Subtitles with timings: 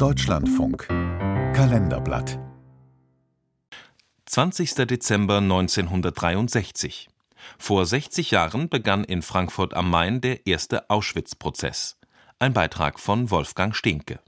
[0.00, 0.88] Deutschlandfunk
[1.52, 2.38] Kalenderblatt
[4.24, 4.86] 20.
[4.86, 7.10] Dezember 1963.
[7.58, 11.98] Vor 60 Jahren begann in Frankfurt am Main der erste Auschwitz-Prozess.
[12.38, 14.20] Ein Beitrag von Wolfgang Stehnke.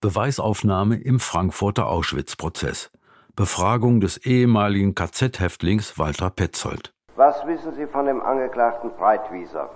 [0.00, 2.90] Beweisaufnahme im Frankfurter Auschwitz-Prozess.
[3.36, 6.94] Befragung des ehemaligen KZ-Häftlings Walter Petzold.
[7.14, 9.68] Was wissen Sie von dem Angeklagten Breitwieser?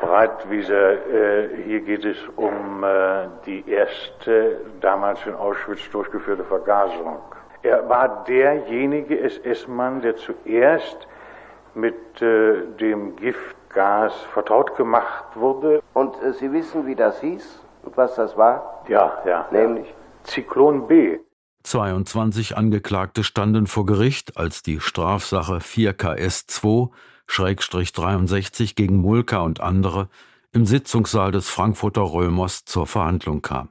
[0.00, 7.18] Breitwieser, äh, hier geht es um äh, die erste damals in Auschwitz durchgeführte Vergasung.
[7.62, 11.06] Er war derjenige SS-Mann, der zuerst
[11.74, 15.82] mit äh, dem Giftgas vertraut gemacht wurde.
[15.92, 18.84] Und äh, Sie wissen, wie das hieß und was das war?
[18.88, 19.46] Ja, ja.
[19.50, 19.88] Nämlich?
[19.88, 19.94] Ja.
[20.24, 21.18] Zyklon B.
[21.62, 25.60] 22 Angeklagte standen vor Gericht, als die Strafsache
[27.30, 30.08] 4KS 2-63 gegen Mulka und andere
[30.52, 33.68] im Sitzungssaal des Frankfurter Römers zur Verhandlung kam.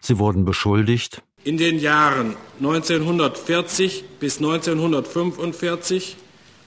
[0.00, 6.16] Sie wurden beschuldigt, in den Jahren 1940 bis 1945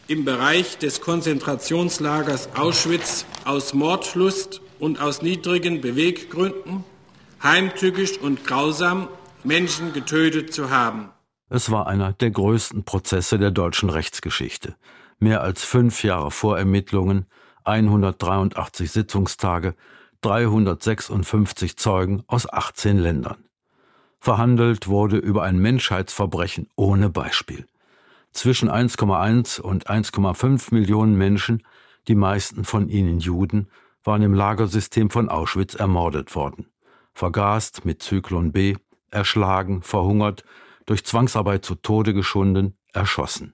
[0.08, 6.84] im Bereich des Konzentrationslagers Auschwitz aus Mordlust und aus niedrigen Beweggründen
[7.44, 9.08] heimtückisch und grausam
[9.44, 11.10] Menschen getötet zu haben.
[11.50, 14.76] Es war einer der größten Prozesse der deutschen Rechtsgeschichte.
[15.24, 17.28] Mehr als fünf Jahre Vorermittlungen,
[17.64, 19.76] 183 Sitzungstage,
[20.22, 23.46] 356 Zeugen aus 18 Ländern.
[24.20, 27.68] Verhandelt wurde über ein Menschheitsverbrechen ohne Beispiel.
[28.32, 31.62] Zwischen 1,1 und 1,5 Millionen Menschen,
[32.08, 33.70] die meisten von ihnen Juden,
[34.04, 36.66] waren im Lagersystem von Auschwitz ermordet worden.
[37.14, 38.76] Vergast mit Zyklon B,
[39.12, 40.44] erschlagen, verhungert,
[40.88, 43.54] durch Zwangsarbeit zu Tode geschunden, erschossen.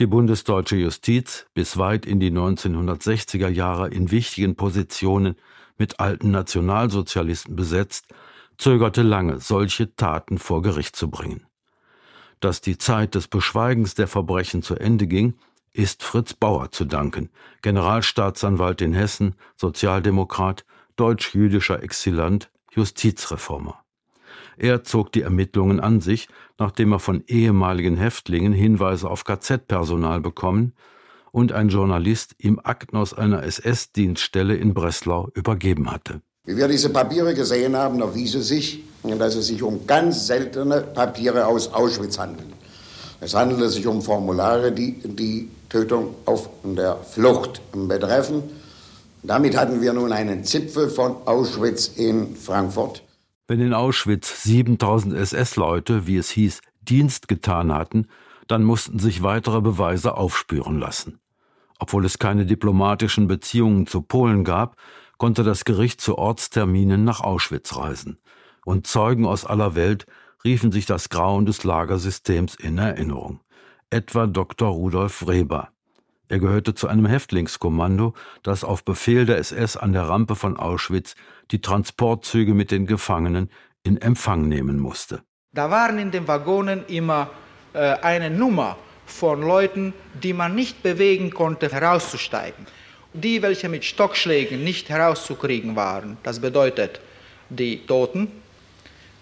[0.00, 5.36] Die bundesdeutsche Justiz, bis weit in die 1960er Jahre in wichtigen Positionen
[5.76, 8.06] mit alten Nationalsozialisten besetzt,
[8.56, 11.44] zögerte lange, solche Taten vor Gericht zu bringen.
[12.40, 15.34] Dass die Zeit des Beschweigens der Verbrechen zu Ende ging,
[15.74, 17.28] ist Fritz Bauer zu danken,
[17.60, 20.64] Generalstaatsanwalt in Hessen, Sozialdemokrat,
[20.96, 23.84] deutsch-jüdischer Exilant, Justizreformer.
[24.60, 26.28] Er zog die Ermittlungen an sich,
[26.58, 30.74] nachdem er von ehemaligen Häftlingen Hinweise auf KZ-Personal bekommen
[31.32, 36.20] und ein Journalist ihm Akten aus einer SS-Dienststelle in Breslau übergeben hatte.
[36.44, 40.82] Wie wir diese Papiere gesehen haben, erwies es sich, dass es sich um ganz seltene
[40.82, 42.48] Papiere aus Auschwitz handelt.
[43.22, 48.42] Es handelte sich um Formulare, die die Tötung auf der Flucht betreffen.
[49.22, 53.02] Damit hatten wir nun einen Zipfel von Auschwitz in Frankfurt.
[53.50, 58.06] Wenn in Auschwitz 7000 SS-Leute, wie es hieß, Dienst getan hatten,
[58.46, 61.18] dann mussten sich weitere Beweise aufspüren lassen.
[61.80, 64.76] Obwohl es keine diplomatischen Beziehungen zu Polen gab,
[65.18, 68.18] konnte das Gericht zu Ortsterminen nach Auschwitz reisen,
[68.64, 70.06] und Zeugen aus aller Welt
[70.44, 73.40] riefen sich das Grauen des Lagersystems in Erinnerung.
[73.90, 74.68] Etwa Dr.
[74.68, 75.72] Rudolf Reber.
[76.30, 78.14] Er gehörte zu einem Häftlingskommando,
[78.44, 81.16] das auf Befehl der SS an der Rampe von Auschwitz
[81.50, 83.50] die Transportzüge mit den Gefangenen
[83.82, 85.22] in Empfang nehmen musste.
[85.52, 87.30] Da waren in den Waggonen immer
[87.72, 89.92] äh, eine Nummer von Leuten,
[90.22, 92.64] die man nicht bewegen konnte, herauszusteigen.
[93.12, 97.00] Die, welche mit Stockschlägen nicht herauszukriegen waren, das bedeutet
[97.48, 98.28] die Toten,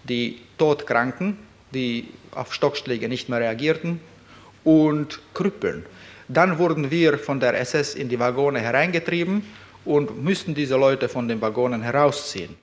[0.03, 1.39] die Todkranken,
[1.73, 3.99] die auf Stockschläge nicht mehr reagierten
[4.63, 5.87] und Krüppeln.
[6.29, 9.43] Dann wurden wir von der SS in die Waggone hereingetrieben
[9.83, 12.55] und müssten diese Leute von den Waggonen herausziehen.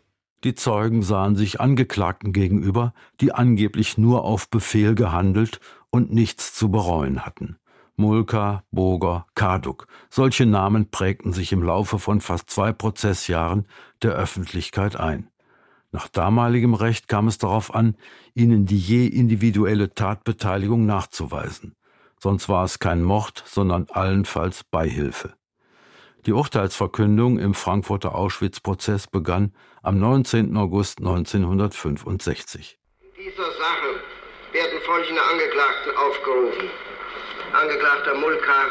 [0.44, 5.58] Die Zeugen sahen sich Angeklagten gegenüber, die angeblich nur auf Befehl gehandelt
[5.90, 7.56] und nichts zu bereuen hatten.
[7.96, 9.88] Mulka, Boger, Kaduk.
[10.10, 13.66] Solche Namen prägten sich im Laufe von fast zwei Prozessjahren
[14.02, 15.28] der Öffentlichkeit ein.
[15.90, 17.96] Nach damaligem Recht kam es darauf an,
[18.34, 21.74] ihnen die je individuelle Tatbeteiligung nachzuweisen.
[22.18, 25.34] Sonst war es kein Mord, sondern allenfalls Beihilfe.
[26.26, 30.56] Die Urteilsverkündung im Frankfurter Auschwitz-Prozess begann am 19.
[30.56, 32.78] August 1965.
[33.02, 34.00] In dieser Sache
[34.52, 36.68] werden folgende Angeklagten aufgerufen.
[37.52, 38.70] Angeklagter Mulka,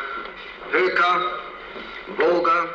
[0.72, 1.22] Höker,
[2.18, 2.70] Boger.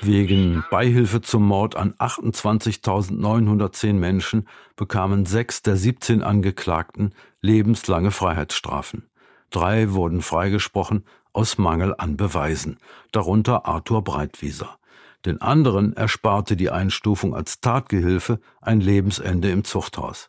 [0.00, 9.08] Wegen Beihilfe zum Mord an 28.910 Menschen bekamen sechs der 17 Angeklagten lebenslange Freiheitsstrafen.
[9.54, 12.78] Drei wurden freigesprochen aus Mangel an Beweisen,
[13.12, 14.78] darunter Arthur Breitwieser.
[15.24, 20.28] Den anderen ersparte die Einstufung als Tatgehilfe ein Lebensende im Zuchthaus.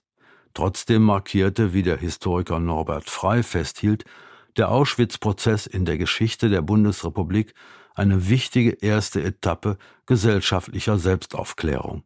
[0.54, 4.06] Trotzdem markierte, wie der Historiker Norbert Frey festhielt,
[4.57, 7.56] der Auschwitz-Prozess in der Geschichte der Bundesrepublik
[7.95, 12.04] eine wichtige erste Etappe gesellschaftlicher Selbstaufklärung.